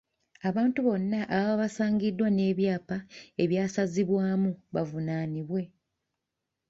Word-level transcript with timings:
Abantu 0.49 0.79
bonna 0.87 1.19
ababa 1.35 1.55
basangiddwa 1.61 2.27
n’ebyapa 2.31 2.97
ebyasazibwamu 3.43 4.49
bavunaanibwe. 4.73 5.61